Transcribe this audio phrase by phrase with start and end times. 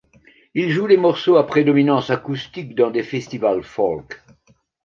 [0.55, 4.19] Il joue des morceaux à prédominance acoustique dans des festivals folk.